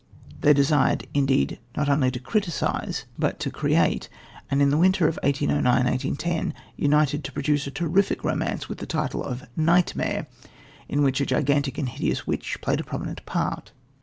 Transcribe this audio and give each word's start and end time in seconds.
They 0.39 0.53
desired, 0.53 1.05
indeed, 1.13 1.59
not 1.77 1.85
to 1.85 2.19
criticise 2.19 3.05
but 3.19 3.39
to 3.39 3.51
create, 3.51 4.09
and 4.49 4.59
in 4.59 4.71
the 4.71 4.77
winter 4.79 5.07
of 5.07 5.19
1809 5.21 5.63
1810 5.85 6.55
united 6.75 7.23
to 7.23 7.31
produce 7.31 7.67
a 7.67 7.69
terrific 7.69 8.23
romance, 8.23 8.67
with 8.67 8.79
the 8.79 8.87
title 8.87 9.37
Nightmare, 9.55 10.25
in 10.89 11.03
which 11.03 11.21
a 11.21 11.25
gigantic 11.27 11.77
and 11.77 11.87
hideous 11.87 12.25
witch 12.25 12.59
played 12.61 12.79
a 12.79 12.83
prominent 12.83 13.23
part. 13.27 13.73